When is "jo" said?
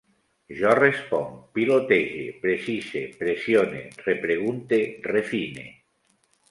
0.59-0.69